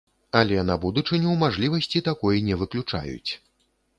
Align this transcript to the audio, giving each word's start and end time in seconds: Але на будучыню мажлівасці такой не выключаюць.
Але 0.37 0.55
на 0.69 0.77
будучыню 0.85 1.35
мажлівасці 1.43 2.03
такой 2.09 2.43
не 2.47 2.57
выключаюць. 2.61 3.31